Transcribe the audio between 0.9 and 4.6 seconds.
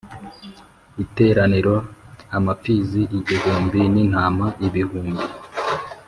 Iteraniro amapfizi igihumbi n intama